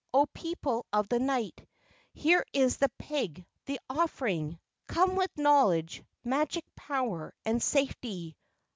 [0.15, 1.63] O people of the night,
[2.15, 4.57] Here is the pig, the offering!
[4.87, 8.35] Come with knowledge, magic power, and safety.